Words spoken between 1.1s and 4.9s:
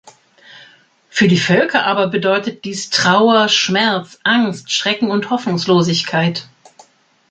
Für die Völker aber bedeutet dies Trauer, Schmerz, Angst,